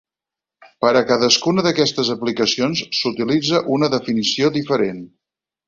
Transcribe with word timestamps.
Per 0.85 0.93
a 1.01 1.03
cadascuna 1.11 1.65
d'aquestes 1.67 2.09
aplicacions, 2.15 2.83
s'utilitza 3.03 3.63
una 3.79 3.93
definició 3.99 4.53
diferent. 4.59 5.09